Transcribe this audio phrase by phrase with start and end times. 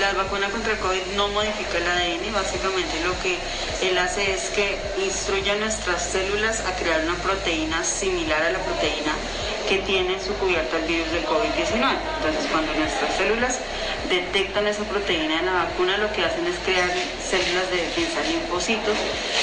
[0.00, 3.38] La vacuna contra el COVID no modifica el ADN, básicamente lo que
[3.80, 8.58] él hace es que instruye a nuestras células a crear una proteína similar a la
[8.58, 9.12] proteína
[9.66, 11.96] que tiene su cubierta el virus del COVID-19.
[12.16, 13.58] Entonces, cuando nuestras células
[14.10, 16.90] detectan esa proteína en la vacuna, lo que hacen es crear
[17.24, 18.96] células de defensa, linfocitos,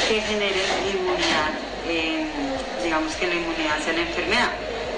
[0.08, 1.49] que generen inmunidad,
[1.89, 2.27] eh,
[2.83, 4.52] digamos que la inmunidad hacia la enfermedad,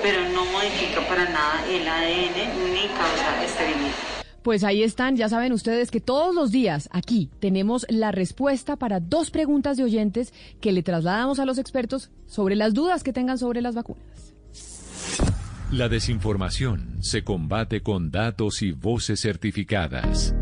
[0.03, 4.14] pero no modifica para nada el ADN ni causa esterilidad.
[4.45, 8.99] Pues ahí están, ya saben ustedes que todos los días aquí tenemos la respuesta para
[8.99, 13.39] dos preguntas de oyentes que le trasladamos a los expertos sobre las dudas que tengan
[13.39, 14.35] sobre las vacunas.
[15.71, 20.35] La desinformación se combate con datos y voces certificadas.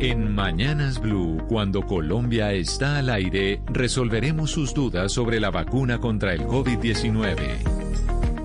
[0.00, 6.32] En Mañanas Blue, cuando Colombia está al aire, resolveremos sus dudas sobre la vacuna contra
[6.32, 7.71] el COVID-19.